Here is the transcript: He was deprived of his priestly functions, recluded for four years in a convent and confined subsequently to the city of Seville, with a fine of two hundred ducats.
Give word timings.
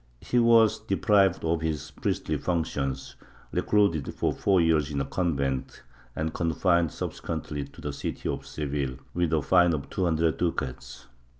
He 0.19 0.39
was 0.39 0.79
deprived 0.79 1.45
of 1.45 1.61
his 1.61 1.91
priestly 1.91 2.35
functions, 2.35 3.15
recluded 3.51 4.11
for 4.15 4.33
four 4.33 4.59
years 4.59 4.89
in 4.89 4.99
a 4.99 5.05
convent 5.05 5.83
and 6.15 6.33
confined 6.33 6.91
subsequently 6.91 7.65
to 7.65 7.81
the 7.81 7.93
city 7.93 8.27
of 8.27 8.47
Seville, 8.47 8.97
with 9.13 9.31
a 9.31 9.43
fine 9.43 9.75
of 9.75 9.91
two 9.91 10.05
hundred 10.05 10.37
ducats. 10.39 11.05